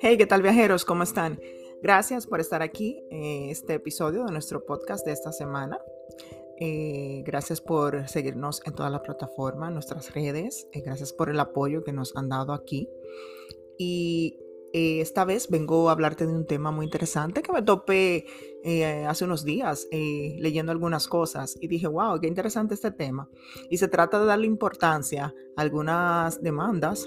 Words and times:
Hey, 0.00 0.16
¿qué 0.18 0.26
tal 0.26 0.42
viajeros? 0.42 0.84
¿Cómo 0.84 1.04
están? 1.04 1.40
Gracias 1.80 2.26
por 2.26 2.40
estar 2.40 2.62
aquí 2.62 3.06
en 3.10 3.50
este 3.50 3.74
episodio 3.74 4.24
de 4.24 4.32
nuestro 4.32 4.64
podcast 4.64 5.06
de 5.06 5.12
esta 5.12 5.30
semana. 5.32 5.78
Eh, 6.58 7.22
gracias 7.24 7.60
por 7.60 8.08
seguirnos 8.08 8.60
en 8.64 8.74
toda 8.74 8.90
la 8.90 9.02
plataforma, 9.02 9.70
nuestras 9.70 10.12
redes. 10.12 10.66
Eh, 10.72 10.80
gracias 10.80 11.12
por 11.12 11.30
el 11.30 11.38
apoyo 11.38 11.84
que 11.84 11.92
nos 11.92 12.16
han 12.16 12.28
dado 12.28 12.52
aquí. 12.52 12.88
Y 13.78 14.40
eh, 14.76 15.00
esta 15.00 15.24
vez 15.24 15.48
vengo 15.48 15.88
a 15.88 15.92
hablarte 15.92 16.26
de 16.26 16.34
un 16.34 16.48
tema 16.48 16.72
muy 16.72 16.84
interesante 16.84 17.42
que 17.42 17.52
me 17.52 17.62
topé 17.62 18.26
eh, 18.64 19.04
hace 19.04 19.24
unos 19.24 19.44
días 19.44 19.86
eh, 19.92 20.34
leyendo 20.40 20.72
algunas 20.72 21.06
cosas 21.06 21.56
y 21.60 21.68
dije, 21.68 21.86
wow, 21.86 22.18
qué 22.18 22.26
interesante 22.26 22.74
este 22.74 22.90
tema. 22.90 23.30
Y 23.70 23.78
se 23.78 23.86
trata 23.86 24.18
de 24.18 24.26
darle 24.26 24.48
importancia 24.48 25.32
a 25.56 25.60
algunas 25.62 26.42
demandas 26.42 27.06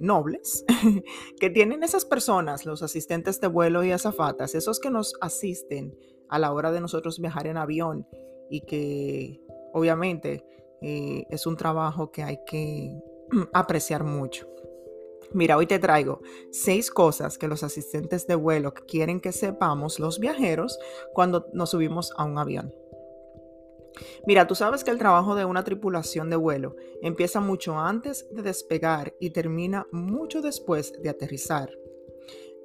nobles 0.00 0.64
que 1.40 1.50
tienen 1.50 1.82
esas 1.82 2.04
personas, 2.04 2.66
los 2.66 2.84
asistentes 2.84 3.40
de 3.40 3.48
vuelo 3.48 3.82
y 3.82 3.90
azafatas, 3.90 4.54
esos 4.54 4.78
que 4.78 4.90
nos 4.90 5.14
asisten 5.20 5.98
a 6.28 6.38
la 6.38 6.52
hora 6.52 6.70
de 6.70 6.80
nosotros 6.80 7.18
viajar 7.18 7.48
en 7.48 7.56
avión 7.56 8.06
y 8.48 8.60
que 8.60 9.40
obviamente 9.72 10.44
es 10.80 11.46
un 11.48 11.56
trabajo 11.56 12.12
que 12.12 12.22
hay 12.22 12.38
que 12.46 12.96
apreciar 13.52 14.04
mucho. 14.04 14.46
Mira, 15.34 15.56
hoy 15.56 15.66
te 15.66 15.78
traigo 15.78 16.20
seis 16.50 16.90
cosas 16.90 17.38
que 17.38 17.48
los 17.48 17.62
asistentes 17.62 18.26
de 18.26 18.34
vuelo 18.34 18.74
quieren 18.74 19.20
que 19.20 19.32
sepamos 19.32 19.98
los 19.98 20.18
viajeros 20.18 20.78
cuando 21.14 21.46
nos 21.52 21.70
subimos 21.70 22.12
a 22.16 22.24
un 22.24 22.38
avión. 22.38 22.74
Mira, 24.26 24.46
tú 24.46 24.54
sabes 24.54 24.84
que 24.84 24.90
el 24.90 24.98
trabajo 24.98 25.34
de 25.34 25.44
una 25.44 25.64
tripulación 25.64 26.30
de 26.30 26.36
vuelo 26.36 26.76
empieza 27.02 27.40
mucho 27.40 27.78
antes 27.78 28.26
de 28.30 28.42
despegar 28.42 29.14
y 29.20 29.30
termina 29.30 29.86
mucho 29.92 30.42
después 30.42 30.92
de 31.02 31.10
aterrizar. 31.10 31.70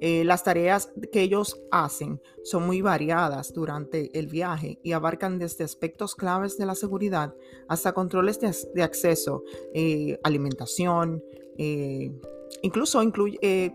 Eh, 0.00 0.24
las 0.24 0.44
tareas 0.44 0.92
que 1.10 1.22
ellos 1.22 1.60
hacen 1.72 2.20
son 2.44 2.66
muy 2.66 2.82
variadas 2.82 3.52
durante 3.52 4.16
el 4.16 4.28
viaje 4.28 4.78
y 4.84 4.92
abarcan 4.92 5.40
desde 5.40 5.64
aspectos 5.64 6.14
claves 6.14 6.56
de 6.56 6.66
la 6.66 6.76
seguridad 6.76 7.34
hasta 7.66 7.92
controles 7.92 8.38
de, 8.40 8.82
acceso, 8.82 9.42
eh, 9.74 10.20
alimentación, 10.22 11.24
eh, 11.58 12.12
Incluso 12.62 13.02
incluye, 13.02 13.38
eh, 13.40 13.72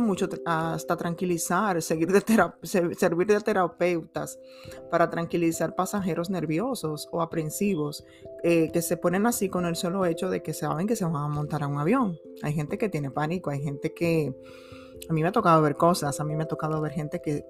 mucho 0.00 0.28
hasta 0.44 0.96
tranquilizar, 0.96 1.80
servir 1.82 3.26
de 3.26 3.40
terapeutas 3.40 4.38
para 4.90 5.08
tranquilizar 5.08 5.74
pasajeros 5.74 6.28
nerviosos 6.28 7.08
o 7.10 7.22
aprensivos 7.22 8.04
eh, 8.42 8.70
que 8.72 8.82
se 8.82 8.96
ponen 8.96 9.26
así 9.26 9.48
con 9.48 9.64
el 9.64 9.76
solo 9.76 10.04
hecho 10.04 10.28
de 10.30 10.42
que 10.42 10.52
saben 10.52 10.86
que 10.86 10.96
se 10.96 11.04
van 11.04 11.16
a 11.16 11.28
montar 11.28 11.62
a 11.62 11.68
un 11.68 11.78
avión. 11.78 12.18
Hay 12.42 12.52
gente 12.52 12.76
que 12.76 12.88
tiene 12.88 13.10
pánico, 13.10 13.50
hay 13.50 13.62
gente 13.62 13.92
que... 13.94 14.34
A 15.08 15.12
mí 15.12 15.22
me 15.22 15.28
ha 15.28 15.32
tocado 15.32 15.62
ver 15.62 15.76
cosas, 15.76 16.18
a 16.18 16.24
mí 16.24 16.34
me 16.34 16.42
ha 16.42 16.48
tocado 16.48 16.80
ver 16.80 16.90
gente 16.90 17.22
que 17.22 17.44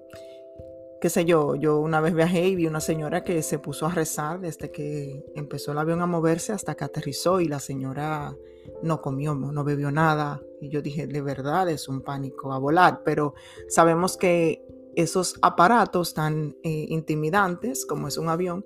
qué 1.01 1.09
sé 1.09 1.25
yo, 1.25 1.55
yo 1.55 1.79
una 1.79 2.01
vez 2.01 2.13
viajé 2.13 2.47
y 2.47 2.55
vi 2.55 2.67
una 2.67 2.81
señora 2.81 3.23
que 3.23 3.41
se 3.41 3.59
puso 3.59 3.85
a 3.85 3.91
rezar 3.91 4.39
desde 4.41 4.71
que 4.71 5.23
empezó 5.35 5.71
el 5.71 5.77
avión 5.77 6.01
a 6.01 6.05
moverse 6.05 6.51
hasta 6.51 6.75
que 6.75 6.83
aterrizó 6.83 7.39
y 7.39 7.47
la 7.47 7.59
señora 7.59 8.35
no 8.83 9.01
comió, 9.01 9.33
no 9.33 9.63
bebió 9.63 9.91
nada. 9.91 10.41
Y 10.61 10.69
yo 10.69 10.81
dije, 10.81 11.07
de 11.07 11.21
verdad 11.21 11.69
es 11.69 11.87
un 11.87 12.01
pánico 12.01 12.51
a 12.51 12.59
volar, 12.59 13.01
pero 13.03 13.33
sabemos 13.69 14.17
que 14.17 14.65
esos 14.95 15.35
aparatos 15.41 16.13
tan 16.13 16.57
eh, 16.63 16.85
intimidantes 16.89 17.85
como 17.85 18.07
es 18.07 18.17
un 18.17 18.27
avión, 18.27 18.65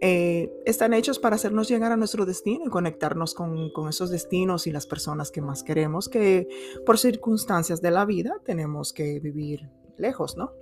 eh, 0.00 0.52
están 0.64 0.94
hechos 0.94 1.18
para 1.18 1.36
hacernos 1.36 1.68
llegar 1.68 1.90
a 1.90 1.96
nuestro 1.96 2.24
destino 2.24 2.66
y 2.66 2.70
conectarnos 2.70 3.34
con, 3.34 3.70
con, 3.72 3.88
esos 3.88 4.10
destinos 4.10 4.66
y 4.68 4.72
las 4.72 4.86
personas 4.86 5.32
que 5.32 5.40
más 5.40 5.64
queremos, 5.64 6.08
que 6.08 6.48
por 6.86 6.98
circunstancias 6.98 7.82
de 7.82 7.90
la 7.90 8.04
vida 8.04 8.36
tenemos 8.44 8.92
que 8.92 9.18
vivir 9.18 9.70
lejos, 9.96 10.36
¿no? 10.36 10.52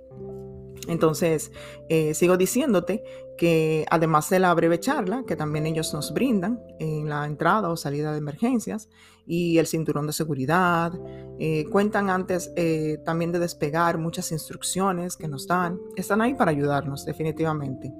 Entonces, 0.87 1.51
eh, 1.89 2.13
sigo 2.13 2.37
diciéndote 2.37 3.03
que 3.37 3.85
además 3.89 4.29
de 4.29 4.39
la 4.39 4.53
breve 4.53 4.79
charla 4.79 5.23
que 5.27 5.35
también 5.35 5.65
ellos 5.65 5.93
nos 5.93 6.13
brindan 6.13 6.59
en 6.79 7.09
la 7.09 7.25
entrada 7.25 7.69
o 7.69 7.77
salida 7.77 8.11
de 8.11 8.17
emergencias 8.17 8.89
y 9.25 9.57
el 9.57 9.67
cinturón 9.67 10.07
de 10.07 10.13
seguridad, 10.13 10.93
eh, 11.39 11.65
cuentan 11.71 12.09
antes 12.09 12.51
eh, 12.55 12.97
también 13.05 13.31
de 13.31 13.39
despegar 13.39 13.97
muchas 13.97 14.31
instrucciones 14.31 15.15
que 15.15 15.27
nos 15.27 15.47
dan, 15.47 15.79
están 15.95 16.21
ahí 16.21 16.33
para 16.33 16.51
ayudarnos 16.51 17.05
definitivamente. 17.05 17.93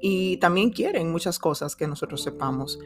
Y 0.00 0.36
también 0.38 0.70
quieren 0.70 1.10
muchas 1.10 1.38
cosas 1.38 1.74
que 1.74 1.86
nosotros 1.86 2.22
sepamos, 2.22 2.78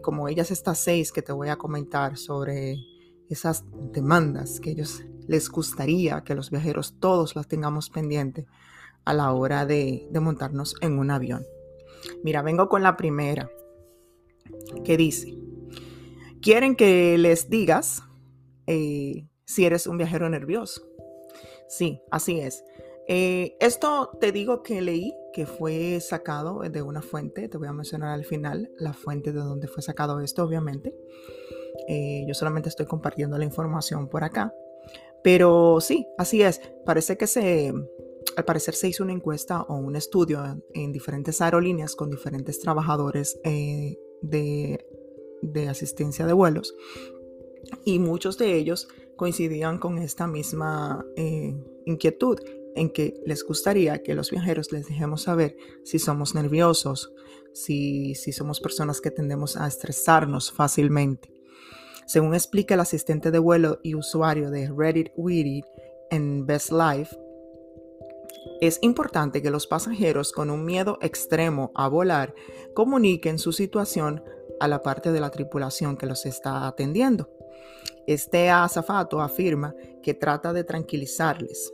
como 0.00 0.28
ellas 0.28 0.52
estas 0.52 0.78
seis 0.78 1.10
que 1.10 1.20
te 1.20 1.32
voy 1.32 1.48
a 1.48 1.56
comentar 1.56 2.16
sobre 2.16 2.78
esas 3.28 3.64
demandas 3.92 4.60
que 4.60 4.70
ellos 4.70 5.02
les 5.26 5.50
gustaría 5.50 6.22
que 6.22 6.34
los 6.34 6.50
viajeros 6.50 6.94
todos 7.00 7.36
las 7.36 7.48
tengamos 7.48 7.90
pendiente 7.90 8.46
a 9.04 9.14
la 9.14 9.32
hora 9.32 9.66
de, 9.66 10.08
montarnos 10.20 10.76
en 10.80 10.98
un 10.98 11.10
avión. 11.10 11.46
Mira, 12.22 12.42
vengo 12.42 12.68
con 12.68 12.82
la 12.82 12.96
primera, 12.96 13.50
que 14.84 14.96
dice, 14.96 15.36
quieren 16.40 16.76
que 16.76 17.16
les 17.18 17.48
digas 17.48 18.02
eh, 18.66 19.26
si 19.44 19.64
eres 19.64 19.86
un 19.86 19.98
viajero 19.98 20.28
nervioso. 20.28 20.82
Sí, 21.68 22.00
así 22.10 22.40
es. 22.40 22.64
Eh, 23.08 23.56
esto 23.60 24.10
te 24.20 24.32
digo 24.32 24.62
que 24.62 24.80
leí 24.80 25.14
que 25.32 25.46
fue 25.46 26.00
sacado 26.00 26.60
de 26.60 26.82
una 26.82 27.02
fuente, 27.02 27.48
te 27.48 27.58
voy 27.58 27.68
a 27.68 27.72
mencionar 27.72 28.10
al 28.10 28.24
final 28.24 28.70
la 28.78 28.92
fuente 28.92 29.32
de 29.32 29.40
donde 29.40 29.68
fue 29.68 29.82
sacado 29.82 30.20
esto, 30.20 30.42
obviamente. 30.42 30.94
Eh, 31.88 32.24
yo 32.26 32.34
solamente 32.34 32.68
estoy 32.68 32.86
compartiendo 32.86 33.38
la 33.38 33.44
información 33.44 34.08
por 34.08 34.24
acá. 34.24 34.52
Pero 35.22 35.80
sí, 35.80 36.06
así 36.18 36.42
es. 36.42 36.60
Parece 36.84 37.16
que 37.16 37.26
se, 37.26 37.72
al 38.36 38.44
parecer 38.44 38.74
se 38.74 38.88
hizo 38.88 39.02
una 39.02 39.12
encuesta 39.12 39.62
o 39.62 39.76
un 39.76 39.96
estudio 39.96 40.62
en, 40.74 40.92
diferentes 40.92 41.40
aerolíneas 41.40 41.96
con 41.96 42.10
diferentes 42.10 42.60
trabajadores 42.60 43.40
eh, 43.44 43.96
de, 44.22 44.84
asistencia 45.68 46.26
de 46.26 46.32
vuelos 46.32 46.74
y 47.84 47.98
muchos 47.98 48.36
de 48.36 48.56
ellos 48.56 48.88
coincidían 49.16 49.78
con 49.78 49.98
esta 49.98 50.26
misma 50.26 51.04
eh, 51.16 51.54
inquietud 51.86 52.38
en 52.74 52.90
que 52.90 53.14
les 53.24 53.42
gustaría 53.42 54.02
que 54.02 54.14
los 54.14 54.30
viajeros 54.30 54.70
les 54.70 54.86
dejemos 54.86 55.22
saber 55.22 55.56
si 55.82 55.98
somos 55.98 56.34
nerviosos, 56.34 57.14
si, 57.54 58.14
si 58.14 58.32
somos 58.32 58.60
personas 58.60 59.00
que 59.00 59.10
tendemos 59.10 59.56
a 59.56 59.66
estresarnos 59.66 60.52
fácilmente. 60.52 61.35
Según 62.06 62.34
explica 62.34 62.74
el 62.74 62.80
asistente 62.80 63.30
de 63.30 63.38
vuelo 63.38 63.80
y 63.82 63.94
usuario 63.94 64.50
de 64.50 64.70
Reddit 64.74 65.12
Witty 65.16 65.64
en 66.10 66.46
Best 66.46 66.70
Life, 66.70 67.16
es 68.60 68.78
importante 68.80 69.42
que 69.42 69.50
los 69.50 69.66
pasajeros 69.66 70.32
con 70.32 70.50
un 70.50 70.64
miedo 70.64 70.98
extremo 71.02 71.72
a 71.74 71.88
volar 71.88 72.34
comuniquen 72.74 73.38
su 73.38 73.52
situación 73.52 74.22
a 74.60 74.68
la 74.68 74.82
parte 74.82 75.12
de 75.12 75.20
la 75.20 75.30
tripulación 75.30 75.96
que 75.96 76.06
los 76.06 76.24
está 76.26 76.66
atendiendo. 76.66 77.28
Este 78.06 78.50
azafato 78.50 79.20
afirma 79.20 79.74
que 80.02 80.14
trata 80.14 80.52
de 80.52 80.64
tranquilizarles, 80.64 81.72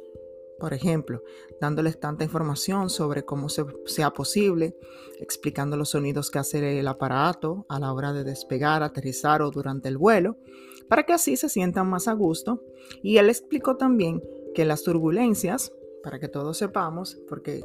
por 0.62 0.74
ejemplo, 0.74 1.24
dándoles 1.60 1.98
tanta 1.98 2.22
información 2.22 2.88
sobre 2.88 3.24
cómo 3.24 3.48
sea 3.48 4.12
posible, 4.12 4.76
explicando 5.18 5.76
los 5.76 5.88
sonidos 5.88 6.30
que 6.30 6.38
hace 6.38 6.78
el 6.78 6.86
aparato 6.86 7.66
a 7.68 7.80
la 7.80 7.92
hora 7.92 8.12
de 8.12 8.22
despegar, 8.22 8.84
aterrizar 8.84 9.42
o 9.42 9.50
durante 9.50 9.88
el 9.88 9.98
vuelo, 9.98 10.36
para 10.88 11.02
que 11.02 11.14
así 11.14 11.36
se 11.36 11.48
sientan 11.48 11.90
más 11.90 12.06
a 12.06 12.12
gusto. 12.12 12.62
Y 13.02 13.16
él 13.16 13.28
explicó 13.28 13.76
también 13.76 14.22
que 14.54 14.64
las 14.64 14.84
turbulencias, 14.84 15.72
para 16.04 16.20
que 16.20 16.28
todos 16.28 16.58
sepamos, 16.58 17.18
porque 17.28 17.64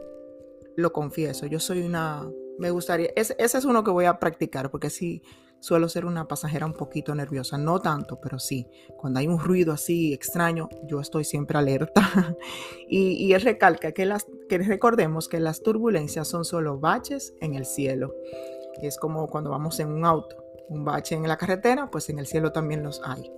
lo 0.76 0.92
confieso, 0.92 1.46
yo 1.46 1.60
soy 1.60 1.84
una, 1.84 2.28
me 2.58 2.72
gustaría, 2.72 3.12
ese, 3.16 3.36
es 3.38 3.64
uno 3.64 3.84
que 3.84 3.92
voy 3.92 4.06
a 4.06 4.18
practicar, 4.18 4.72
porque 4.72 4.90
sí, 4.90 5.22
suelo 5.60 5.90
ser 5.90 6.06
una 6.06 6.28
pasajera 6.28 6.66
un 6.66 6.74
poquito 6.74 7.14
nerviosa, 7.16 7.58
no 7.58 7.80
tanto, 7.80 8.20
pero 8.22 8.40
sí, 8.40 8.68
cuando 8.98 9.20
hay 9.20 9.28
un 9.28 9.40
ruido 9.40 9.74
así 9.74 10.14
extraño, 10.14 10.70
yo 10.86 11.00
estoy 11.00 11.24
siempre 11.24 11.58
alerta. 11.58 12.36
y, 12.90 13.34
él 13.34 13.42
recalca 13.42 13.92
que, 13.92 14.06
las, 14.06 14.28
que 14.50 14.58
recordemos 14.60 15.28
que 15.28 15.40
las 15.40 15.62
turbulencias 15.62 16.28
son 16.28 16.46
solo 16.46 16.80
baches 16.80 17.34
en 17.42 17.56
el 17.56 17.66
cielo. 17.66 18.16
Es 18.82 18.98
como 18.98 19.28
cuando 19.28 19.50
vamos 19.50 19.80
en 19.80 19.90
un 19.90 20.06
auto, 20.06 20.44
un 20.70 20.86
bache 20.86 21.16
en 21.16 21.28
la 21.28 21.38
carretera, 21.38 21.90
pues 21.90 22.10
en 22.10 22.20
el 22.20 22.28
cielo 22.28 22.52
también 22.52 22.84
los 22.84 23.02
hay. 23.04 23.32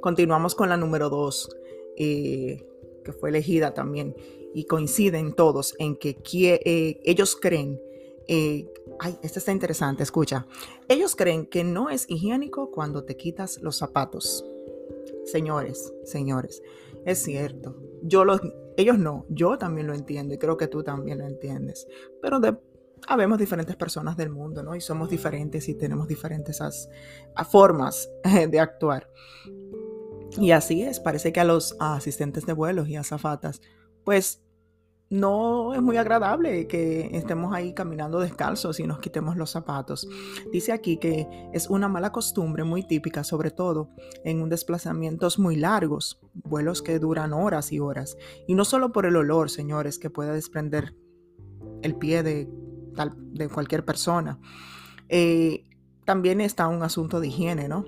Continuamos 0.00 0.54
con 0.54 0.68
la 0.68 0.76
número 0.76 1.08
dos, 1.08 1.48
eh, 1.96 2.66
que 3.04 3.12
fue 3.12 3.30
elegida 3.30 3.74
también, 3.74 4.14
y 4.52 4.64
coinciden 4.64 5.34
todos 5.34 5.74
en 5.78 5.96
que 5.96 6.18
eh, 6.34 7.00
ellos 7.04 7.36
creen 7.36 7.80
eh, 8.32 8.72
ay, 9.00 9.18
esta 9.24 9.40
está 9.40 9.50
interesante, 9.50 10.04
escucha. 10.04 10.46
Ellos 10.86 11.16
creen 11.16 11.46
que 11.46 11.64
no 11.64 11.90
es 11.90 12.08
higiénico 12.08 12.70
cuando 12.70 13.02
te 13.02 13.16
quitas 13.16 13.60
los 13.60 13.76
zapatos. 13.76 14.44
Señores, 15.24 15.92
señores, 16.04 16.62
es 17.04 17.20
cierto. 17.20 17.74
Yo 18.04 18.24
los, 18.24 18.40
ellos 18.76 19.00
no, 19.00 19.26
yo 19.30 19.58
también 19.58 19.88
lo 19.88 19.94
entiendo 19.94 20.32
y 20.32 20.38
creo 20.38 20.56
que 20.56 20.68
tú 20.68 20.84
también 20.84 21.18
lo 21.18 21.26
entiendes. 21.26 21.88
Pero 22.22 22.40
habemos 23.08 23.36
diferentes 23.36 23.74
personas 23.74 24.16
del 24.16 24.30
mundo, 24.30 24.62
¿no? 24.62 24.76
Y 24.76 24.80
somos 24.80 25.10
diferentes 25.10 25.68
y 25.68 25.74
tenemos 25.74 26.06
diferentes 26.06 26.62
formas 27.50 28.08
de 28.48 28.60
actuar. 28.60 29.10
Y 30.38 30.52
así 30.52 30.84
es, 30.84 31.00
parece 31.00 31.32
que 31.32 31.40
a 31.40 31.44
los 31.44 31.74
asistentes 31.80 32.46
de 32.46 32.52
vuelos 32.52 32.88
y 32.88 32.94
azafatas, 32.94 33.60
pues 34.04 34.40
no 35.10 35.74
es 35.74 35.82
muy 35.82 35.96
agradable 35.96 36.68
que 36.68 37.10
estemos 37.12 37.52
ahí 37.52 37.74
caminando 37.74 38.20
descalzos 38.20 38.78
y 38.78 38.86
nos 38.86 39.00
quitemos 39.00 39.36
los 39.36 39.50
zapatos. 39.50 40.08
Dice 40.52 40.70
aquí 40.70 40.98
que 40.98 41.26
es 41.52 41.68
una 41.68 41.88
mala 41.88 42.12
costumbre 42.12 42.62
muy 42.62 42.84
típica, 42.84 43.24
sobre 43.24 43.50
todo 43.50 43.90
en 44.24 44.40
un 44.40 44.48
desplazamientos 44.48 45.40
muy 45.40 45.56
largos, 45.56 46.20
vuelos 46.32 46.80
que 46.80 47.00
duran 47.00 47.32
horas 47.32 47.72
y 47.72 47.80
horas. 47.80 48.16
Y 48.46 48.54
no 48.54 48.64
solo 48.64 48.92
por 48.92 49.04
el 49.04 49.16
olor, 49.16 49.50
señores, 49.50 49.98
que 49.98 50.10
puede 50.10 50.32
desprender 50.32 50.94
el 51.82 51.96
pie 51.96 52.22
de, 52.22 52.48
de 53.32 53.48
cualquier 53.48 53.84
persona. 53.84 54.38
Eh, 55.08 55.64
también 56.04 56.40
está 56.40 56.68
un 56.68 56.84
asunto 56.84 57.18
de 57.18 57.28
higiene, 57.28 57.68
¿no? 57.68 57.84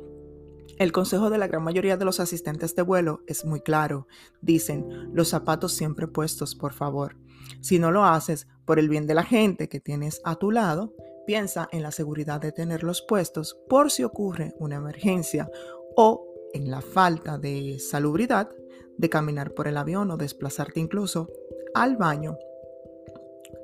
El 0.83 0.91
consejo 0.91 1.31
de 1.31 1.39
la 1.39 1.47
gran 1.47 1.63
mayoría 1.63 1.97
de 1.97 2.05
los 2.05 2.19
asistentes 2.19 2.75
de 2.75 2.83
vuelo 2.83 3.23
es 3.29 3.45
muy 3.45 3.61
claro. 3.61 4.09
Dicen, 4.41 5.15
los 5.15 5.29
zapatos 5.29 5.75
siempre 5.75 6.09
puestos, 6.09 6.57
por 6.57 6.73
favor. 6.73 7.17
Si 7.61 7.79
no 7.79 7.93
lo 7.93 8.05
haces 8.05 8.49
por 8.65 8.81
el 8.81 8.89
bien 8.89 9.07
de 9.07 9.15
la 9.15 9.23
gente 9.23 9.69
que 9.69 9.79
tienes 9.79 10.21
a 10.25 10.35
tu 10.35 10.51
lado, 10.51 10.93
piensa 11.25 11.69
en 11.71 11.85
la 11.85 11.93
seguridad 11.93 12.41
de 12.41 12.51
tenerlos 12.51 13.01
puestos 13.01 13.57
por 13.69 13.93
si 13.93 14.03
ocurre 14.03 14.57
una 14.59 14.75
emergencia 14.75 15.49
o 15.95 16.27
en 16.53 16.69
la 16.69 16.81
falta 16.81 17.39
de 17.39 17.79
salubridad 17.79 18.51
de 18.99 19.09
caminar 19.09 19.55
por 19.55 19.69
el 19.69 19.77
avión 19.77 20.11
o 20.11 20.17
desplazarte 20.17 20.81
incluso 20.81 21.31
al 21.75 21.97
baño 21.97 22.37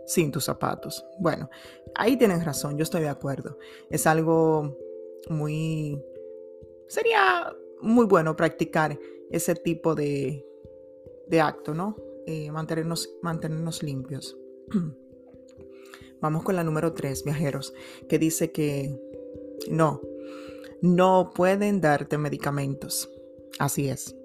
sin 0.07 0.31
tus 0.31 0.45
zapatos. 0.45 1.05
Bueno, 1.19 1.51
ahí 1.97 2.17
tienes 2.17 2.45
razón, 2.45 2.79
yo 2.79 2.85
estoy 2.85 3.01
de 3.01 3.09
acuerdo. 3.09 3.59
Es 3.91 4.07
algo 4.07 4.79
muy 5.29 6.01
sería 6.89 7.55
muy 7.81 8.07
bueno 8.07 8.35
practicar 8.37 8.99
ese 9.31 9.55
tipo 9.55 9.95
de, 9.95 10.45
acto, 11.41 11.75
¿no? 11.75 11.97
Eh, 12.27 12.51
mantenernos, 12.51 13.11
mantenernos 13.23 13.83
limpios. 13.83 14.37
Vamos 16.21 16.43
con 16.43 16.57
la 16.57 16.65
número 16.65 16.93
3, 16.93 17.25
viajeros, 17.25 17.73
que 18.09 18.19
dice 18.19 18.51
que 18.51 18.99
no, 19.71 20.01
no 20.83 21.31
pueden 21.35 21.81
darte 21.81 22.19
medicamentos. 22.19 23.09
Así 23.59 23.89
es. 23.89 24.17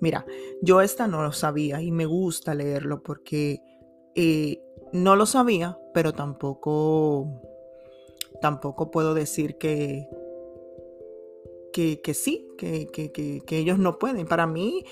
Mira, 0.00 0.26
yo 0.62 0.80
esta 0.80 1.08
no 1.08 1.22
lo 1.22 1.32
sabía 1.32 1.80
y 1.82 1.90
me 1.90 2.06
gusta 2.06 2.54
leerlo 2.54 3.02
porque 3.02 3.60
eh, 4.14 4.62
no 4.92 5.16
lo 5.16 5.26
sabía, 5.26 5.78
pero 5.94 6.12
tampoco, 6.12 7.42
tampoco 8.40 8.90
puedo 8.90 9.14
decir 9.14 9.56
que, 9.58 10.08
que, 12.02 12.14
sí, 12.14 12.48
que, 12.58 12.88
que, 12.90 13.58
ellos 13.58 13.78
no 13.78 13.98
pueden. 13.98 14.26
Para 14.26 14.46
mí 14.46 14.84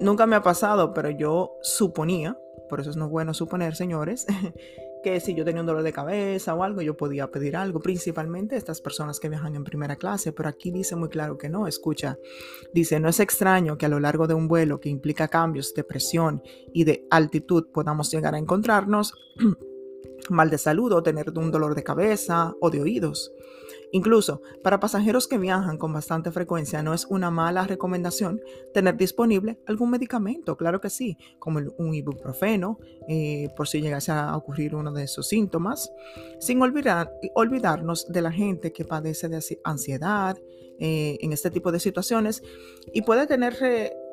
nunca 0.00 0.26
me 0.26 0.36
ha 0.36 0.42
pasado, 0.42 0.92
pero 0.92 1.10
yo 1.10 1.52
suponía, 1.62 2.36
por 2.68 2.80
eso 2.80 2.90
es 2.90 2.96
no 2.96 3.08
bueno 3.08 3.34
suponer, 3.34 3.76
señores, 3.76 4.26
que 5.04 5.20
si 5.20 5.34
yo 5.34 5.44
tenía 5.44 5.60
un 5.60 5.66
dolor 5.66 5.84
de 5.84 5.92
cabeza 5.92 6.54
o 6.54 6.62
algo, 6.64 6.82
yo 6.82 6.96
podía 6.96 7.30
pedir 7.30 7.56
algo, 7.56 7.78
principalmente 7.80 8.56
estas 8.56 8.80
personas 8.80 9.20
que 9.20 9.28
viajan 9.28 9.54
en 9.54 9.62
primera 9.62 9.96
clase, 9.96 10.32
pero 10.32 10.48
aquí 10.48 10.72
dice 10.72 10.96
muy 10.96 11.08
claro 11.08 11.38
que 11.38 11.48
no, 11.48 11.66
escucha, 11.68 12.18
dice, 12.72 12.98
no 12.98 13.08
es 13.08 13.20
extraño 13.20 13.78
que 13.78 13.86
a 13.86 13.90
lo 13.90 14.00
largo 14.00 14.26
de 14.26 14.34
un 14.34 14.48
vuelo 14.48 14.80
que 14.80 14.88
implica 14.88 15.28
cambios 15.28 15.72
de 15.74 15.84
presión 15.84 16.42
y 16.72 16.84
de 16.84 17.06
altitud 17.10 17.68
podamos 17.72 18.10
llegar 18.10 18.34
a 18.34 18.38
encontrarnos 18.38 19.14
mal 20.30 20.50
de 20.50 20.58
salud 20.58 20.92
o 20.92 21.02
tener 21.02 21.30
un 21.36 21.52
dolor 21.52 21.74
de 21.74 21.84
cabeza 21.84 22.54
o 22.60 22.70
de 22.70 22.82
oídos. 22.82 23.32
Incluso 23.92 24.42
para 24.62 24.80
pasajeros 24.80 25.26
que 25.26 25.38
viajan 25.38 25.78
con 25.78 25.92
bastante 25.92 26.30
frecuencia 26.30 26.82
no 26.82 26.92
es 26.92 27.06
una 27.06 27.30
mala 27.30 27.64
recomendación 27.64 28.40
tener 28.74 28.96
disponible 28.96 29.58
algún 29.66 29.90
medicamento, 29.90 30.56
claro 30.56 30.80
que 30.80 30.90
sí, 30.90 31.16
como 31.38 31.60
un 31.78 31.94
ibuprofeno, 31.94 32.78
eh, 33.08 33.48
por 33.56 33.66
si 33.66 33.80
llegase 33.80 34.12
a 34.12 34.36
ocurrir 34.36 34.74
uno 34.74 34.92
de 34.92 35.04
esos 35.04 35.28
síntomas, 35.28 35.90
sin 36.38 36.60
olvidar, 36.60 37.12
olvidarnos 37.34 38.06
de 38.08 38.22
la 38.22 38.32
gente 38.32 38.72
que 38.72 38.84
padece 38.84 39.28
de 39.28 39.42
ansiedad 39.64 40.36
eh, 40.78 41.16
en 41.20 41.32
este 41.32 41.50
tipo 41.50 41.72
de 41.72 41.80
situaciones 41.80 42.42
y 42.92 43.02
puede 43.02 43.26
tener 43.26 43.56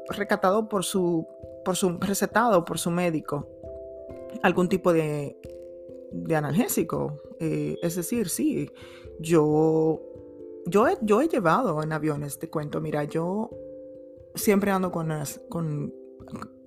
recatado 0.09 0.69
por 0.69 0.85
su, 0.85 1.27
por 1.63 1.75
su 1.75 1.97
recetado 1.99 2.63
por 2.63 2.79
su 2.79 2.91
médico 2.91 3.49
algún 4.43 4.69
tipo 4.69 4.93
de, 4.93 5.37
analgésico. 6.35 7.21
Eh, 7.39 7.77
es 7.81 7.95
decir, 7.95 8.29
sí, 8.29 8.69
yo, 9.19 10.01
yo, 10.65 10.87
he, 10.87 10.97
yo 11.01 11.21
he 11.21 11.27
llevado 11.27 11.81
en 11.83 11.93
aviones, 11.93 12.39
te 12.39 12.49
cuento, 12.49 12.81
mira, 12.81 13.03
yo 13.03 13.49
siempre 14.35 14.71
ando 14.71 14.91
con, 14.91 15.11
con 15.49 15.93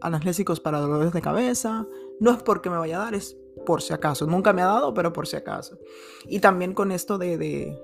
analgésicos 0.01 0.61
para 0.61 0.81
dolores 0.81 1.13
de 1.13 1.21
cabeza. 1.21 1.87
No 2.21 2.33
es 2.33 2.43
porque 2.43 2.71
me 2.71 2.79
vaya 2.79 3.01
a 3.01 3.05
dar, 3.05 3.15
es 3.15 3.37
por 3.67 3.83
si 3.83 3.93
acaso. 3.93 4.27
Nunca 4.27 4.53
me 4.53 4.63
ha 4.63 4.67
dado, 4.67 4.95
pero 4.95 5.13
por 5.13 5.27
si 5.27 5.37
acaso. 5.37 5.79
Y 6.27 6.41
también 6.41 6.75
con 6.75 6.93
esto 6.93 7.19
de, 7.19 7.79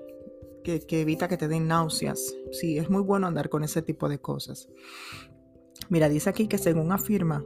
que, 0.63 1.01
evita 1.01 1.27
que 1.27 1.37
te 1.37 1.47
den 1.47 1.67
náuseas. 1.67 2.35
Sí, 2.51 2.77
es 2.77 2.89
muy 2.89 3.01
bueno 3.01 3.27
andar 3.27 3.49
con 3.49 3.63
ese 3.63 3.81
tipo 3.81 4.09
de 4.09 4.19
cosas. 4.19 4.69
Mira, 5.89 6.09
dice 6.09 6.29
aquí 6.29 6.47
que 6.47 6.57
según 6.57 6.91
afirma 6.91 7.45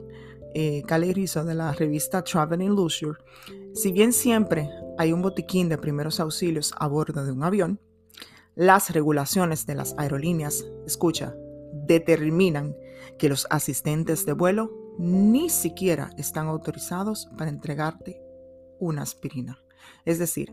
eh, 0.56 0.84
Rizzo 0.88 1.44
de 1.44 1.56
la 1.56 1.74
revista 1.74 2.24
Traveling 2.24 2.76
Leisure, 2.76 3.20
si 3.74 3.92
bien 3.92 4.14
siempre 4.14 4.70
hay 5.00 5.14
un 5.14 5.22
botiquín 5.22 5.70
de 5.70 5.78
primeros 5.78 6.20
auxilios 6.20 6.74
a 6.78 6.86
bordo 6.86 7.24
de 7.24 7.32
un 7.32 7.42
avión, 7.42 7.80
las 8.54 8.90
regulaciones 8.90 9.66
de 9.66 9.74
las 9.74 9.96
aerolíneas, 9.98 10.66
escucha, 10.86 11.34
determinan 11.72 12.76
que 13.18 13.30
los 13.30 13.48
asistentes 13.50 14.26
de 14.26 14.34
vuelo 14.34 14.74
ni 14.98 15.50
siquiera 15.50 16.10
están 16.18 16.48
autorizados 16.48 17.30
para 17.38 17.50
entregarte 17.50 18.22
una 18.78 19.04
aspirina. 19.04 19.58
Es 20.04 20.20
decir, 20.20 20.52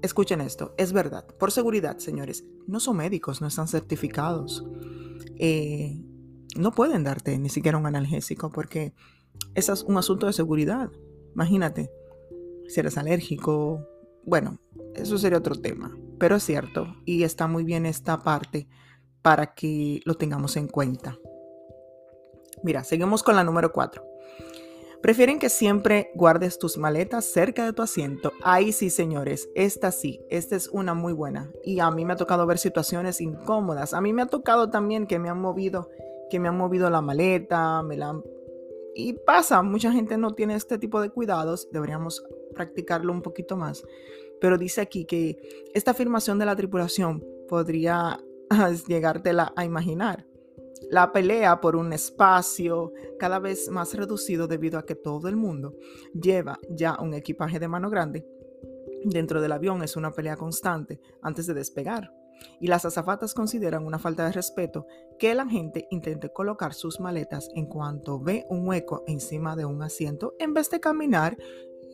escuchen 0.00 0.40
esto, 0.40 0.72
es 0.78 0.92
verdad, 0.92 1.26
por 1.26 1.50
seguridad, 1.50 1.98
señores, 1.98 2.44
no 2.68 2.78
son 2.78 2.98
médicos, 2.98 3.40
no 3.40 3.48
están 3.48 3.66
certificados. 3.66 4.64
Eh, 5.40 6.00
no 6.56 6.70
pueden 6.70 7.02
darte 7.02 7.36
ni 7.40 7.48
siquiera 7.48 7.78
un 7.78 7.86
analgésico 7.86 8.52
porque 8.52 8.94
es 9.56 9.68
un 9.82 9.96
asunto 9.96 10.28
de 10.28 10.32
seguridad. 10.32 10.92
Imagínate, 11.34 11.90
si 12.68 12.80
eres 12.80 12.98
alérgico, 12.98 13.86
bueno, 14.24 14.58
eso 14.94 15.18
sería 15.18 15.38
otro 15.38 15.54
tema, 15.56 15.96
pero 16.18 16.36
es 16.36 16.42
cierto 16.44 16.86
y 17.04 17.24
está 17.24 17.46
muy 17.46 17.64
bien 17.64 17.86
esta 17.86 18.22
parte 18.22 18.68
para 19.22 19.54
que 19.54 20.00
lo 20.04 20.14
tengamos 20.14 20.56
en 20.56 20.68
cuenta. 20.68 21.18
Mira, 22.62 22.84
seguimos 22.84 23.22
con 23.22 23.36
la 23.36 23.44
número 23.44 23.72
4. 23.72 24.02
Prefieren 25.02 25.38
que 25.38 25.50
siempre 25.50 26.10
guardes 26.14 26.58
tus 26.58 26.78
maletas 26.78 27.26
cerca 27.26 27.66
de 27.66 27.74
tu 27.74 27.82
asiento. 27.82 28.32
Ahí 28.42 28.72
sí, 28.72 28.88
señores, 28.88 29.50
esta 29.54 29.92
sí, 29.92 30.24
esta 30.30 30.56
es 30.56 30.68
una 30.68 30.94
muy 30.94 31.12
buena. 31.12 31.50
Y 31.62 31.80
a 31.80 31.90
mí 31.90 32.06
me 32.06 32.14
ha 32.14 32.16
tocado 32.16 32.46
ver 32.46 32.56
situaciones 32.56 33.20
incómodas. 33.20 33.92
A 33.92 34.00
mí 34.00 34.14
me 34.14 34.22
ha 34.22 34.26
tocado 34.26 34.70
también 34.70 35.06
que 35.06 35.18
me 35.18 35.28
han 35.28 35.42
movido, 35.42 35.90
que 36.30 36.40
me 36.40 36.48
han 36.48 36.56
movido 36.56 36.88
la 36.88 37.02
maleta, 37.02 37.82
me 37.82 37.98
la 37.98 38.08
han 38.08 38.22
y 38.94 39.14
pasa, 39.14 39.62
mucha 39.62 39.92
gente 39.92 40.16
no 40.16 40.34
tiene 40.34 40.54
este 40.54 40.78
tipo 40.78 41.00
de 41.00 41.10
cuidados, 41.10 41.68
deberíamos 41.72 42.24
practicarlo 42.54 43.12
un 43.12 43.22
poquito 43.22 43.56
más. 43.56 43.84
Pero 44.40 44.58
dice 44.58 44.80
aquí 44.80 45.04
que 45.04 45.38
esta 45.74 45.92
afirmación 45.92 46.38
de 46.38 46.46
la 46.46 46.56
tripulación 46.56 47.24
podría 47.48 48.20
llegártela 48.88 49.52
a 49.56 49.64
imaginar. 49.64 50.26
La 50.90 51.12
pelea 51.12 51.60
por 51.60 51.76
un 51.76 51.92
espacio 51.92 52.92
cada 53.18 53.38
vez 53.38 53.70
más 53.70 53.94
reducido 53.94 54.46
debido 54.46 54.78
a 54.78 54.84
que 54.84 54.94
todo 54.94 55.28
el 55.28 55.36
mundo 55.36 55.74
lleva 56.12 56.58
ya 56.68 56.98
un 57.00 57.14
equipaje 57.14 57.58
de 57.58 57.68
mano 57.68 57.88
grande 57.90 58.26
dentro 59.04 59.40
del 59.40 59.52
avión 59.52 59.82
es 59.82 59.96
una 59.96 60.12
pelea 60.12 60.36
constante 60.36 61.00
antes 61.22 61.46
de 61.46 61.54
despegar 61.54 62.12
y 62.60 62.66
las 62.66 62.84
azafatas 62.84 63.34
consideran 63.34 63.86
una 63.86 63.98
falta 63.98 64.24
de 64.26 64.32
respeto 64.32 64.86
que 65.18 65.34
la 65.34 65.46
gente 65.46 65.86
intente 65.90 66.30
colocar 66.30 66.74
sus 66.74 67.00
maletas 67.00 67.48
en 67.54 67.66
cuanto 67.66 68.20
ve 68.20 68.46
un 68.48 68.66
hueco 68.66 69.04
encima 69.06 69.56
de 69.56 69.64
un 69.64 69.82
asiento 69.82 70.34
en 70.38 70.54
vez 70.54 70.70
de 70.70 70.80
caminar 70.80 71.36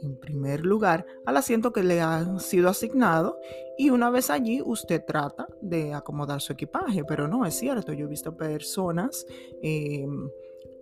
en 0.03 0.19
primer 0.19 0.65
lugar 0.65 1.07
al 1.27 1.37
asiento 1.37 1.73
que 1.73 1.83
le 1.83 2.01
ha 2.01 2.39
sido 2.39 2.69
asignado 2.69 3.39
y 3.77 3.91
una 3.91 4.11
vez 4.11 4.31
allí 4.31 4.63
usted 4.65 5.05
trata 5.07 5.47
de 5.61 5.95
acomodar 5.95 6.41
su 6.41 6.53
equipaje, 6.53 7.05
pero 7.05 7.29
no 7.29 7.45
es 7.47 7.55
cierto, 7.55 7.93
yo 7.93 8.07
he 8.07 8.09
visto 8.09 8.37
personas, 8.37 9.27
em, 9.63 10.31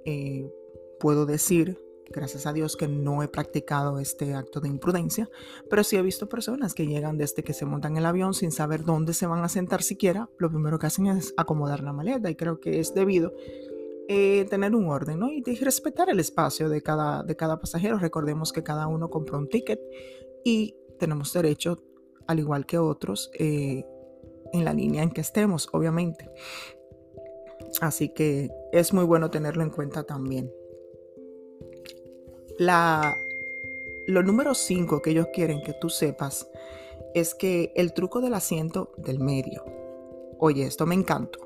eh, 0.05 0.49
puedo 0.99 1.27
decir 1.27 1.81
Gracias 2.11 2.47
a 2.47 2.53
Dios 2.53 2.77
que 2.77 2.89
no 2.89 3.23
he 3.23 3.29
practicado 3.29 3.99
este 3.99 4.35
acto 4.35 4.61
de 4.61 4.69
imprudencia, 4.69 5.29
pero 5.69 5.85
sí 5.85 5.97
he 5.97 6.03
visto 6.03 6.29
personas 6.29 6.73
que 6.73 6.87
llegan 6.87 7.19
desde 7.19 7.43
que 7.43 7.53
se 7.53 7.67
montan 7.67 7.97
el 7.97 8.07
avión 8.07 8.33
sin 8.33 8.51
saber 8.51 8.85
dónde 8.85 9.13
se 9.13 9.27
van 9.27 9.45
a 9.45 9.49
sentar 9.49 9.83
siquiera. 9.83 10.31
Lo 10.39 10.51
primero 10.51 10.79
que 10.79 10.87
hacen 10.87 11.07
es 11.07 11.35
acomodar 11.37 11.83
la 11.83 11.93
maleta 11.93 12.31
y 12.31 12.35
creo 12.35 12.61
que 12.61 12.81
es 12.81 12.95
debido 12.95 13.35
eh, 14.09 14.47
tener 14.49 14.75
un 14.75 14.89
orden 14.89 15.21
y 15.45 15.55
respetar 15.57 16.09
el 16.09 16.19
espacio 16.19 16.71
de 16.71 16.81
cada, 16.81 17.23
de 17.23 17.37
cada 17.37 17.61
pasajero. 17.61 17.99
Recordemos 17.99 18.53
que 18.53 18.63
cada 18.63 18.87
uno 18.87 19.11
compró 19.11 19.37
un 19.37 19.49
ticket 19.49 19.81
y 20.45 20.75
tenemos 20.99 21.33
derecho, 21.35 21.83
al 22.27 22.39
igual 22.39 22.65
que 22.65 22.79
otros, 22.79 23.31
eh, 23.39 23.85
en 24.55 24.65
la 24.65 24.73
línea 24.73 25.03
en 25.03 25.11
que 25.11 25.21
estemos, 25.21 25.69
obviamente. 25.73 26.31
Así 27.83 28.09
que 28.09 28.51
es 28.73 28.95
muy 28.95 29.05
bueno 29.05 29.31
tenerlo 29.31 29.63
en 29.63 29.71
cuenta 29.71 30.05
también. 30.05 30.51
La, 32.59 33.17
lo 34.07 34.23
número 34.23 34.55
5 34.55 35.01
que 35.03 35.11
ellos 35.11 35.29
quieren 35.33 35.63
que 35.63 35.73
tú 35.73 35.89
sepas 35.89 36.49
es 37.15 37.35
que 37.35 37.73
el 37.77 37.93
truco 37.95 38.21
del 38.21 38.35
asiento 38.35 38.93
del 38.97 39.21
medio. 39.21 39.65
Oye, 40.39 40.67
esto 40.67 40.87
me 40.87 40.95
encantó. 40.95 41.41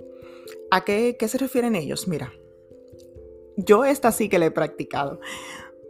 ¿A 0.70 0.84
qué, 0.84 1.16
qué 1.18 1.28
se 1.28 1.38
refieren 1.38 1.76
ellos? 1.76 2.08
Mira, 2.08 2.32
yo 3.56 3.84
esta 3.84 4.10
sí 4.12 4.28
que 4.28 4.38
la 4.38 4.46
he 4.46 4.50
practicado 4.50 5.20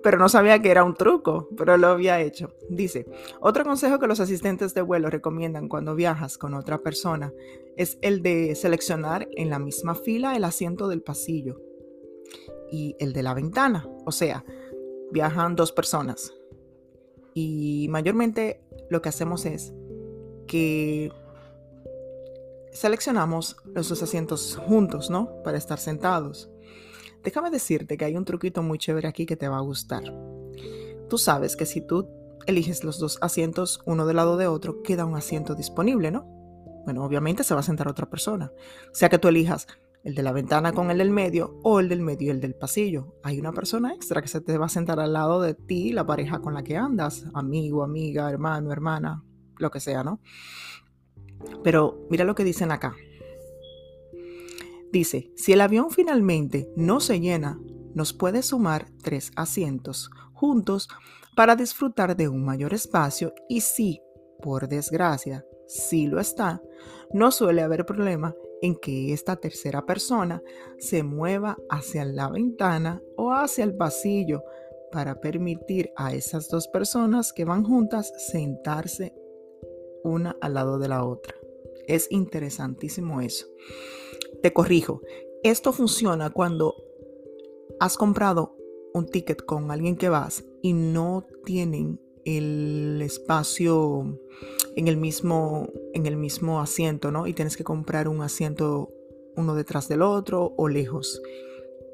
pero 0.02 0.18
no 0.18 0.28
sabía 0.28 0.60
que 0.60 0.70
era 0.70 0.84
un 0.84 0.94
truco, 0.94 1.48
pero 1.56 1.76
lo 1.76 1.88
había 1.88 2.20
hecho. 2.20 2.52
Dice, 2.68 3.06
otro 3.40 3.64
consejo 3.64 3.98
que 3.98 4.06
los 4.06 4.20
asistentes 4.20 4.74
de 4.74 4.82
vuelo 4.82 5.08
recomiendan 5.08 5.68
cuando 5.68 5.94
viajas 5.94 6.38
con 6.38 6.54
otra 6.54 6.78
persona 6.78 7.32
es 7.76 7.98
el 8.02 8.22
de 8.22 8.54
seleccionar 8.54 9.28
en 9.36 9.48
la 9.48 9.58
misma 9.58 9.94
fila 9.94 10.36
el 10.36 10.44
asiento 10.44 10.88
del 10.88 11.02
pasillo 11.02 11.60
y 12.70 12.96
el 12.98 13.12
de 13.12 13.22
la 13.22 13.34
ventana. 13.34 13.88
O 14.04 14.12
sea, 14.12 14.44
viajan 15.12 15.54
dos 15.54 15.72
personas. 15.72 16.32
Y 17.34 17.86
mayormente 17.90 18.62
lo 18.90 19.00
que 19.02 19.08
hacemos 19.08 19.46
es 19.46 19.72
que 20.46 21.12
seleccionamos 22.72 23.56
los 23.74 23.88
dos 23.88 24.02
asientos 24.02 24.56
juntos, 24.66 25.10
¿no? 25.10 25.42
Para 25.42 25.58
estar 25.58 25.78
sentados. 25.78 26.50
Déjame 27.22 27.50
decirte 27.50 27.96
que 27.96 28.04
hay 28.04 28.16
un 28.16 28.24
truquito 28.24 28.62
muy 28.62 28.78
chévere 28.78 29.06
aquí 29.06 29.26
que 29.26 29.36
te 29.36 29.48
va 29.48 29.58
a 29.58 29.62
gustar. 29.62 30.02
Tú 31.08 31.18
sabes 31.18 31.56
que 31.56 31.66
si 31.66 31.80
tú 31.80 32.08
eliges 32.46 32.82
los 32.82 32.98
dos 32.98 33.18
asientos 33.20 33.80
uno 33.86 34.06
del 34.06 34.16
lado 34.16 34.36
de 34.36 34.46
otro, 34.46 34.82
queda 34.82 35.04
un 35.04 35.14
asiento 35.14 35.54
disponible, 35.54 36.10
¿no? 36.10 36.24
Bueno, 36.84 37.04
obviamente 37.04 37.44
se 37.44 37.54
va 37.54 37.60
a 37.60 37.64
sentar 37.64 37.86
otra 37.86 38.10
persona. 38.10 38.52
O 38.90 38.94
sea 38.94 39.08
que 39.08 39.18
tú 39.18 39.28
elijas 39.28 39.68
el 40.04 40.14
de 40.14 40.22
la 40.22 40.32
ventana 40.32 40.72
con 40.72 40.90
el 40.90 40.98
del 40.98 41.10
medio 41.10 41.58
o 41.62 41.80
el 41.80 41.88
del 41.88 42.00
medio 42.00 42.28
y 42.28 42.30
el 42.30 42.40
del 42.40 42.54
pasillo. 42.54 43.14
Hay 43.22 43.38
una 43.38 43.52
persona 43.52 43.94
extra 43.94 44.20
que 44.20 44.28
se 44.28 44.40
te 44.40 44.58
va 44.58 44.66
a 44.66 44.70
sentar 44.70 44.98
al 45.00 45.12
lado 45.12 45.40
de 45.40 45.54
ti, 45.54 45.92
la 45.92 46.06
pareja 46.06 46.40
con 46.40 46.54
la 46.54 46.64
que 46.64 46.76
andas, 46.76 47.26
amigo, 47.34 47.82
amiga, 47.82 48.28
hermano, 48.30 48.72
hermana, 48.72 49.22
lo 49.58 49.70
que 49.70 49.80
sea, 49.80 50.02
¿no? 50.02 50.20
Pero 51.62 52.06
mira 52.10 52.24
lo 52.24 52.34
que 52.34 52.44
dicen 52.44 52.72
acá. 52.72 52.94
Dice, 54.92 55.32
si 55.36 55.52
el 55.52 55.60
avión 55.60 55.90
finalmente 55.90 56.68
no 56.76 57.00
se 57.00 57.20
llena, 57.20 57.58
nos 57.94 58.12
puede 58.12 58.42
sumar 58.42 58.86
tres 59.02 59.30
asientos 59.36 60.10
juntos 60.32 60.88
para 61.36 61.56
disfrutar 61.56 62.16
de 62.16 62.28
un 62.28 62.44
mayor 62.44 62.74
espacio 62.74 63.32
y 63.48 63.60
si, 63.60 64.00
por 64.42 64.68
desgracia, 64.68 65.44
si 65.66 66.06
lo 66.06 66.20
está, 66.20 66.60
no 67.12 67.30
suele 67.30 67.62
haber 67.62 67.86
problema 67.86 68.34
en 68.62 68.76
que 68.76 69.12
esta 69.12 69.36
tercera 69.36 69.84
persona 69.84 70.42
se 70.78 71.02
mueva 71.02 71.58
hacia 71.68 72.04
la 72.04 72.30
ventana 72.30 73.02
o 73.16 73.32
hacia 73.32 73.64
el 73.64 73.76
pasillo 73.76 74.42
para 74.90 75.20
permitir 75.20 75.90
a 75.96 76.14
esas 76.14 76.48
dos 76.48 76.68
personas 76.68 77.32
que 77.32 77.44
van 77.44 77.64
juntas 77.64 78.12
sentarse 78.30 79.14
una 80.04 80.36
al 80.40 80.54
lado 80.54 80.78
de 80.78 80.88
la 80.88 81.04
otra. 81.04 81.34
Es 81.86 82.06
interesantísimo 82.10 83.20
eso. 83.20 83.46
Te 84.42 84.52
corrijo, 84.52 85.00
esto 85.42 85.72
funciona 85.72 86.30
cuando 86.30 86.74
has 87.80 87.96
comprado 87.96 88.56
un 88.94 89.06
ticket 89.06 89.44
con 89.44 89.70
alguien 89.70 89.96
que 89.96 90.08
vas 90.08 90.44
y 90.60 90.72
no 90.72 91.26
tienen 91.44 92.00
el 92.24 93.00
espacio 93.02 94.18
en 94.76 94.88
el 94.88 94.96
mismo, 94.96 95.68
en 95.94 96.06
el 96.06 96.16
mismo 96.16 96.60
asiento, 96.60 97.10
¿no? 97.10 97.26
Y 97.26 97.34
tienes 97.34 97.56
que 97.56 97.64
comprar 97.64 98.08
un 98.08 98.22
asiento 98.22 98.90
uno 99.36 99.54
detrás 99.54 99.88
del 99.88 100.02
otro 100.02 100.54
o 100.56 100.68
lejos. 100.68 101.22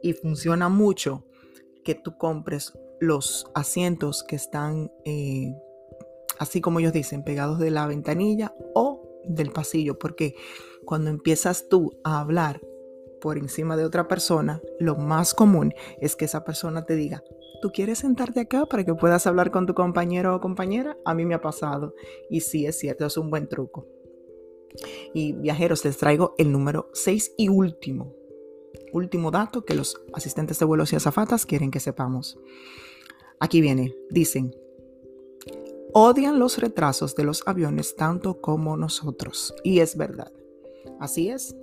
Y 0.03 0.13
funciona 0.13 0.69
mucho 0.69 1.25
que 1.85 1.95
tú 1.95 2.17
compres 2.17 2.73
los 3.01 3.51
asientos 3.55 4.25
que 4.25 4.37
están, 4.37 4.91
eh, 5.05 5.55
así 6.39 6.61
como 6.61 6.81
ellos 6.81 6.93
dicen, 6.93 7.25
pegados 7.25 7.59
de 7.59 7.71
la 7.71 7.87
ventanilla 7.87 8.55
o 8.75 9.03
del 9.25 9.51
pasillo, 9.51 9.99
porque 9.99 10.35
cuando 10.85 11.11
empiezas 11.11 11.69
tú 11.69 11.99
a 12.05 12.21
hablar 12.21 12.61
por 13.21 13.39
encima 13.39 13.77
de 13.77 13.85
otra 13.85 14.09
persona, 14.09 14.61
lo 14.79 14.97
más 14.97 15.35
común 15.35 15.75
es 16.01 16.17
que 16.17 16.25
esa 16.25 16.45
persona 16.45 16.85
te 16.85 16.95
diga, 16.95 17.23
¿tú 17.61 17.71
quieres 17.71 17.99
sentarte 17.99 18.41
acá 18.41 18.67
para 18.67 18.85
que 18.85 18.95
puedas 18.95 19.27
hablar 19.27 19.51
con 19.51 19.67
tu 19.67 19.75
compañero 19.75 20.35
o 20.35 20.41
compañera? 20.41 20.97
A 21.05 21.15
mí 21.15 21.25
me 21.25 21.35
ha 21.35 21.41
pasado 21.41 21.95
y 22.31 22.41
sí 22.41 22.67
es 22.67 22.79
cierto, 22.79 23.07
es 23.07 23.17
un 23.17 23.31
buen 23.31 23.49
truco. 23.49 23.87
Y 25.15 25.33
viajeros, 25.33 25.85
les 25.85 25.97
traigo 25.97 26.35
el 26.39 26.53
número 26.53 26.91
6 26.93 27.35
y 27.37 27.49
último, 27.49 28.15
último 28.93 29.31
dato 29.31 29.65
que 29.65 29.75
los 29.75 30.01
asistentes 30.13 30.59
de 30.59 30.67
vuelos 30.67 30.93
y 30.93 30.97
azafatas 30.97 31.47
quieren 31.47 31.71
que 31.71 31.81
sepamos. 31.81 32.39
Aquí 33.41 33.61
viene, 33.61 33.95
dicen, 34.11 34.55
odian 35.93 36.39
los 36.39 36.59
retrasos 36.59 37.15
de 37.15 37.25
los 37.25 37.43
aviones 37.47 37.97
tanto 37.97 38.41
como 38.41 38.77
nosotros. 38.77 39.55
Y 39.65 39.81
es 39.81 39.97
verdad. 39.97 40.33
Así 41.01 41.29
es. 41.29 41.57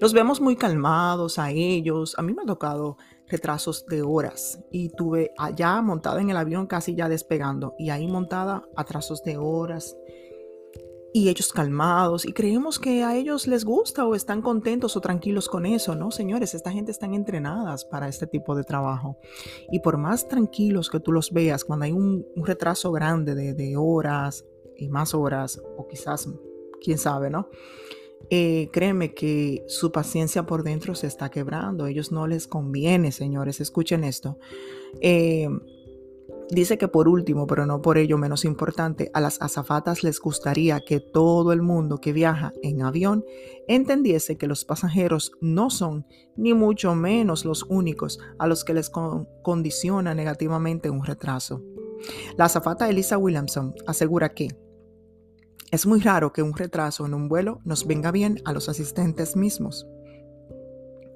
Los 0.00 0.12
vemos 0.12 0.40
muy 0.40 0.56
calmados 0.56 1.38
a 1.38 1.50
ellos. 1.50 2.14
A 2.18 2.22
mí 2.22 2.34
me 2.34 2.42
ha 2.42 2.46
tocado 2.46 2.96
retrasos 3.32 3.86
de 3.86 4.02
horas. 4.02 4.60
Y 4.70 4.90
tuve 4.90 5.32
allá 5.36 5.80
montada 5.82 6.20
en 6.20 6.30
el 6.30 6.36
avión 6.36 6.66
casi 6.66 6.94
ya 6.94 7.08
despegando. 7.08 7.74
Y 7.78 7.90
ahí 7.90 8.06
montada 8.06 8.62
atrasos 8.76 9.24
de 9.24 9.38
horas. 9.38 9.96
Y 11.14 11.28
ellos 11.28 11.52
calmados. 11.52 12.24
Y 12.24 12.32
creemos 12.32 12.78
que 12.78 13.02
a 13.02 13.16
ellos 13.16 13.46
les 13.46 13.64
gusta 13.64 14.06
o 14.06 14.14
están 14.14 14.42
contentos 14.42 14.96
o 14.96 15.00
tranquilos 15.00 15.48
con 15.48 15.66
eso, 15.66 15.94
¿no? 15.94 16.10
Señores, 16.10 16.54
esta 16.54 16.70
gente 16.70 16.92
están 16.92 17.14
entrenadas 17.14 17.84
para 17.84 18.08
este 18.08 18.26
tipo 18.26 18.54
de 18.54 18.64
trabajo. 18.64 19.18
Y 19.70 19.80
por 19.80 19.96
más 19.98 20.28
tranquilos 20.28 20.88
que 20.88 21.00
tú 21.00 21.10
los 21.10 21.32
veas 21.32 21.64
cuando 21.64 21.86
hay 21.86 21.92
un, 21.92 22.24
retraso 22.36 22.92
grande 22.92 23.34
de, 23.34 23.54
de 23.54 23.76
horas 23.76 24.44
y 24.76 24.88
más 24.88 25.14
horas 25.14 25.60
o 25.76 25.86
quizás, 25.88 26.28
quién 26.80 26.98
sabe, 26.98 27.30
¿no? 27.30 27.48
Eh, 28.30 28.68
créeme 28.72 29.14
que 29.14 29.64
su 29.68 29.92
paciencia 29.92 30.44
por 30.44 30.62
dentro 30.62 30.94
se 30.94 31.06
está 31.06 31.30
quebrando. 31.30 31.86
Ellos 31.86 32.12
no 32.12 32.26
les 32.26 32.46
conviene, 32.46 33.12
señores. 33.12 33.60
Escuchen 33.60 34.04
esto. 34.04 34.38
Eh, 35.00 35.48
dice 36.50 36.78
que 36.78 36.88
por 36.88 37.08
último, 37.08 37.46
pero 37.46 37.66
no 37.66 37.80
por 37.82 37.98
ello 37.98 38.18
menos 38.18 38.44
importante, 38.44 39.10
a 39.14 39.20
las 39.20 39.40
azafatas 39.40 40.02
les 40.02 40.20
gustaría 40.20 40.80
que 40.80 41.00
todo 41.00 41.52
el 41.52 41.62
mundo 41.62 41.98
que 41.98 42.12
viaja 42.12 42.52
en 42.62 42.82
avión 42.82 43.24
entendiese 43.68 44.36
que 44.36 44.46
los 44.46 44.64
pasajeros 44.64 45.32
no 45.40 45.70
son 45.70 46.06
ni 46.36 46.54
mucho 46.54 46.94
menos 46.94 47.44
los 47.44 47.64
únicos 47.68 48.18
a 48.38 48.46
los 48.46 48.64
que 48.64 48.74
les 48.74 48.90
condiciona 48.90 50.14
negativamente 50.14 50.90
un 50.90 51.04
retraso. 51.04 51.62
La 52.36 52.46
azafata 52.46 52.88
Elisa 52.88 53.16
Williamson 53.18 53.74
asegura 53.86 54.34
que 54.34 54.48
es 55.72 55.86
muy 55.86 56.00
raro 56.00 56.34
que 56.34 56.42
un 56.42 56.54
retraso 56.54 57.06
en 57.06 57.14
un 57.14 57.28
vuelo 57.28 57.62
nos 57.64 57.86
venga 57.86 58.12
bien 58.12 58.40
a 58.44 58.52
los 58.52 58.68
asistentes 58.68 59.36
mismos. 59.36 59.86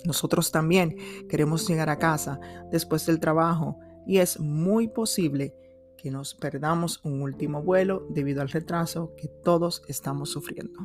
Nosotros 0.06 0.50
también 0.50 0.96
queremos 1.28 1.68
llegar 1.68 1.90
a 1.90 1.98
casa 1.98 2.40
después 2.72 3.04
del 3.04 3.20
trabajo 3.20 3.78
y 4.06 4.16
es 4.18 4.40
muy 4.40 4.88
posible 4.88 5.54
que 5.98 6.10
nos 6.10 6.34
perdamos 6.34 7.00
un 7.04 7.20
último 7.20 7.62
vuelo 7.62 8.06
debido 8.08 8.40
al 8.40 8.48
retraso 8.48 9.12
que 9.18 9.28
todos 9.28 9.82
estamos 9.88 10.30
sufriendo. 10.30 10.80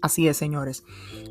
Así 0.00 0.28
es, 0.28 0.36
señores. 0.36 0.84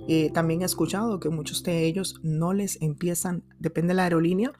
Eh, 0.09 0.29
también 0.33 0.63
he 0.63 0.65
escuchado 0.65 1.21
que 1.21 1.29
muchos 1.29 1.63
de 1.63 1.85
ellos 1.85 2.19
no 2.21 2.51
les 2.51 2.81
empiezan, 2.81 3.45
depende 3.59 3.91
de 3.91 3.95
la 3.95 4.03
aerolínea, 4.03 4.51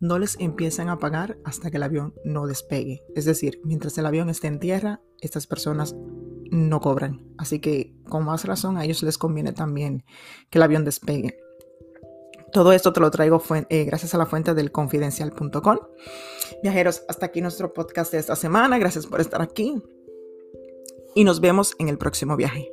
no 0.00 0.18
les 0.18 0.38
empiezan 0.38 0.90
a 0.90 0.98
pagar 0.98 1.38
hasta 1.44 1.70
que 1.70 1.78
el 1.78 1.82
avión 1.82 2.12
no 2.26 2.46
despegue. 2.46 3.02
Es 3.14 3.24
decir, 3.24 3.58
mientras 3.64 3.96
el 3.96 4.04
avión 4.04 4.28
esté 4.28 4.48
en 4.48 4.60
tierra, 4.60 5.00
estas 5.22 5.46
personas 5.46 5.96
no 6.50 6.80
cobran. 6.80 7.20
Así 7.38 7.60
que 7.60 7.94
con 8.08 8.24
más 8.24 8.44
razón 8.44 8.76
a 8.76 8.84
ellos 8.84 9.02
les 9.02 9.18
conviene 9.18 9.52
también 9.52 10.04
que 10.50 10.58
el 10.58 10.62
avión 10.62 10.84
despegue. 10.84 11.38
Todo 12.52 12.72
esto 12.72 12.92
te 12.92 13.00
lo 13.00 13.10
traigo 13.10 13.42
eh, 13.68 13.84
gracias 13.84 14.14
a 14.14 14.18
la 14.18 14.26
fuente 14.26 14.54
del 14.54 14.70
confidencial.com. 14.70 15.78
Viajeros, 16.62 17.02
hasta 17.08 17.26
aquí 17.26 17.40
nuestro 17.40 17.72
podcast 17.72 18.12
de 18.12 18.18
esta 18.18 18.36
semana. 18.36 18.78
Gracias 18.78 19.06
por 19.06 19.20
estar 19.20 19.42
aquí 19.42 19.82
y 21.14 21.24
nos 21.24 21.40
vemos 21.40 21.74
en 21.78 21.88
el 21.88 21.98
próximo 21.98 22.36
viaje. 22.36 22.70